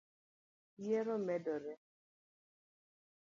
nyiero 0.79 1.15
medore 1.27 1.71